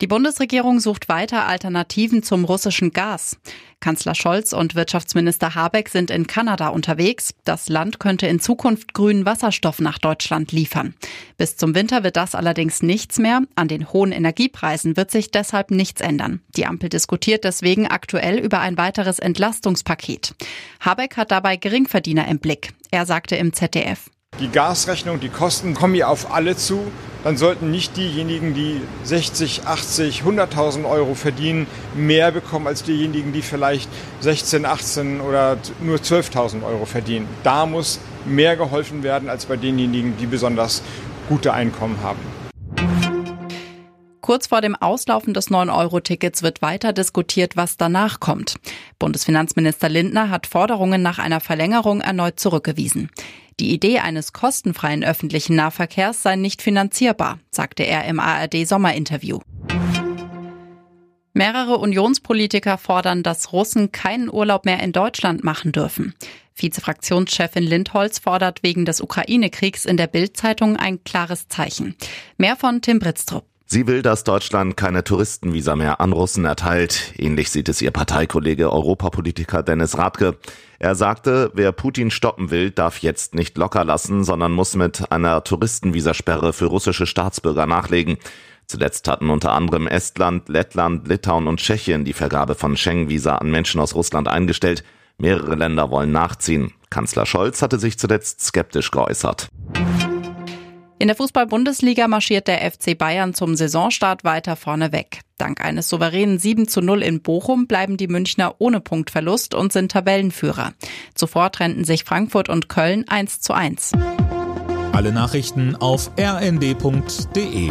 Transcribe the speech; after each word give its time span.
Die 0.00 0.06
Bundesregierung 0.06 0.80
sucht 0.80 1.10
weiter 1.10 1.46
Alternativen 1.46 2.22
zum 2.22 2.46
russischen 2.46 2.92
Gas. 2.92 3.36
Kanzler 3.80 4.14
Scholz 4.14 4.54
und 4.54 4.74
Wirtschaftsminister 4.74 5.54
Habeck 5.54 5.90
sind 5.90 6.10
in 6.10 6.26
Kanada 6.26 6.68
unterwegs. 6.68 7.34
Das 7.44 7.68
Land 7.68 8.00
könnte 8.00 8.26
in 8.26 8.40
Zukunft 8.40 8.94
grünen 8.94 9.26
Wasserstoff 9.26 9.78
nach 9.78 9.98
Deutschland 9.98 10.52
liefern. 10.52 10.94
Bis 11.36 11.58
zum 11.58 11.74
Winter 11.74 12.02
wird 12.02 12.16
das 12.16 12.34
allerdings 12.34 12.82
nichts 12.82 13.18
mehr. 13.18 13.42
An 13.56 13.68
den 13.68 13.92
hohen 13.92 14.12
Energiepreisen 14.12 14.96
wird 14.96 15.10
sich 15.10 15.30
deshalb 15.30 15.70
nichts 15.70 16.00
ändern. 16.00 16.40
Die 16.56 16.64
Ampel 16.64 16.88
diskutiert 16.88 17.44
deswegen 17.44 17.86
aktuell 17.86 18.38
über 18.38 18.60
ein 18.60 18.78
weiteres 18.78 19.18
Entlastungspaket. 19.18 20.34
Habeck 20.80 21.18
hat 21.18 21.30
dabei 21.30 21.56
Geringverdiener 21.56 22.26
im 22.26 22.38
Blick. 22.38 22.72
Er 22.90 23.04
sagte 23.04 23.36
im 23.36 23.52
ZDF. 23.52 24.08
Die 24.40 24.48
Gasrechnung, 24.48 25.20
die 25.20 25.28
Kosten 25.28 25.74
kommen 25.74 25.94
ja 25.94 26.08
auf 26.08 26.32
alle 26.32 26.56
zu. 26.56 26.90
Dann 27.22 27.36
sollten 27.36 27.70
nicht 27.70 27.96
diejenigen, 27.96 28.54
die 28.54 28.80
60, 29.04 29.66
80, 29.66 30.22
100.000 30.22 30.88
Euro 30.88 31.14
verdienen, 31.14 31.66
mehr 31.94 32.32
bekommen 32.32 32.66
als 32.66 32.82
diejenigen, 32.82 33.32
die 33.32 33.42
vielleicht 33.42 33.90
16, 34.20 34.64
18 34.64 35.20
oder 35.20 35.58
nur 35.80 35.98
12.000 35.98 36.64
Euro 36.64 36.86
verdienen. 36.86 37.28
Da 37.42 37.66
muss 37.66 38.00
mehr 38.24 38.56
geholfen 38.56 39.02
werden 39.02 39.28
als 39.28 39.44
bei 39.44 39.56
denjenigen, 39.56 40.16
die 40.18 40.26
besonders 40.26 40.82
gute 41.28 41.52
Einkommen 41.52 41.98
haben. 42.02 42.39
Kurz 44.30 44.46
vor 44.46 44.60
dem 44.60 44.76
Auslaufen 44.76 45.34
des 45.34 45.50
9-Euro-Tickets 45.50 46.44
wird 46.44 46.62
weiter 46.62 46.92
diskutiert, 46.92 47.56
was 47.56 47.76
danach 47.76 48.20
kommt. 48.20 48.60
Bundesfinanzminister 49.00 49.88
Lindner 49.88 50.30
hat 50.30 50.46
Forderungen 50.46 51.02
nach 51.02 51.18
einer 51.18 51.40
Verlängerung 51.40 52.00
erneut 52.00 52.38
zurückgewiesen. 52.38 53.10
Die 53.58 53.72
Idee 53.72 53.98
eines 53.98 54.32
kostenfreien 54.32 55.02
öffentlichen 55.02 55.56
Nahverkehrs 55.56 56.22
sei 56.22 56.36
nicht 56.36 56.62
finanzierbar, 56.62 57.40
sagte 57.50 57.82
er 57.82 58.04
im 58.04 58.20
ARD-Sommerinterview. 58.20 59.40
Mehrere 61.32 61.78
Unionspolitiker 61.78 62.78
fordern, 62.78 63.24
dass 63.24 63.52
Russen 63.52 63.90
keinen 63.90 64.30
Urlaub 64.30 64.64
mehr 64.64 64.80
in 64.80 64.92
Deutschland 64.92 65.42
machen 65.42 65.72
dürfen. 65.72 66.14
Vizefraktionschefin 66.54 67.64
Lindholz 67.64 68.20
fordert 68.20 68.62
wegen 68.62 68.84
des 68.84 69.00
Ukraine-Kriegs 69.00 69.86
in 69.86 69.96
der 69.96 70.06
Bild-Zeitung 70.06 70.76
ein 70.76 71.02
klares 71.02 71.48
Zeichen. 71.48 71.96
Mehr 72.36 72.54
von 72.54 72.80
Tim 72.80 73.00
Britztrup. 73.00 73.49
Sie 73.72 73.86
will, 73.86 74.02
dass 74.02 74.24
Deutschland 74.24 74.76
keine 74.76 75.04
Touristenvisa 75.04 75.76
mehr 75.76 76.00
an 76.00 76.12
Russen 76.12 76.44
erteilt. 76.44 77.14
Ähnlich 77.16 77.52
sieht 77.52 77.68
es 77.68 77.80
ihr 77.80 77.92
Parteikollege 77.92 78.72
Europapolitiker 78.72 79.62
Dennis 79.62 79.96
Radke. 79.96 80.38
Er 80.80 80.96
sagte, 80.96 81.52
wer 81.54 81.70
Putin 81.70 82.10
stoppen 82.10 82.50
will, 82.50 82.72
darf 82.72 82.98
jetzt 82.98 83.36
nicht 83.36 83.56
locker 83.56 83.84
lassen, 83.84 84.24
sondern 84.24 84.50
muss 84.50 84.74
mit 84.74 85.12
einer 85.12 85.44
Touristenvisasperre 85.44 86.52
für 86.52 86.64
russische 86.64 87.06
Staatsbürger 87.06 87.66
nachlegen. 87.66 88.16
Zuletzt 88.66 89.06
hatten 89.06 89.30
unter 89.30 89.52
anderem 89.52 89.86
Estland, 89.86 90.48
Lettland, 90.48 91.06
Litauen 91.06 91.46
und 91.46 91.60
Tschechien 91.60 92.04
die 92.04 92.12
Vergabe 92.12 92.56
von 92.56 92.76
Schengen-Visa 92.76 93.36
an 93.36 93.52
Menschen 93.52 93.80
aus 93.80 93.94
Russland 93.94 94.26
eingestellt. 94.26 94.82
Mehrere 95.16 95.54
Länder 95.54 95.92
wollen 95.92 96.10
nachziehen. 96.10 96.72
Kanzler 96.90 97.24
Scholz 97.24 97.62
hatte 97.62 97.78
sich 97.78 98.00
zuletzt 98.00 98.40
skeptisch 98.40 98.90
geäußert. 98.90 99.48
In 101.00 101.06
der 101.06 101.16
Fußball-Bundesliga 101.16 102.08
marschiert 102.08 102.46
der 102.46 102.70
FC 102.70 102.96
Bayern 102.96 103.32
zum 103.32 103.56
Saisonstart 103.56 104.22
weiter 104.22 104.54
vorne 104.54 104.92
weg. 104.92 105.20
Dank 105.38 105.64
eines 105.64 105.88
souveränen 105.88 106.38
7 106.38 106.68
zu 106.68 106.82
0 106.82 107.02
in 107.02 107.22
Bochum 107.22 107.66
bleiben 107.66 107.96
die 107.96 108.06
Münchner 108.06 108.56
ohne 108.58 108.80
Punktverlust 108.80 109.54
und 109.54 109.72
sind 109.72 109.92
Tabellenführer. 109.92 110.74
Zuvor 111.14 111.52
trennten 111.52 111.84
sich 111.84 112.04
Frankfurt 112.04 112.50
und 112.50 112.68
Köln 112.68 113.08
1 113.08 113.40
zu 113.40 113.54
1. 113.54 113.92
Alle 114.92 115.10
Nachrichten 115.10 115.74
auf 115.74 116.10
rnd.de 116.20 117.70